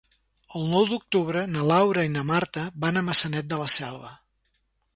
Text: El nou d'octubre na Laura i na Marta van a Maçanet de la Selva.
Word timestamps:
El 0.59 0.63
nou 0.69 0.87
d'octubre 0.93 1.43
na 1.51 1.67
Laura 1.73 2.07
i 2.09 2.11
na 2.15 2.25
Marta 2.31 2.65
van 2.85 2.97
a 3.03 3.07
Maçanet 3.11 3.53
de 3.53 3.63
la 3.65 3.71
Selva. 3.75 4.13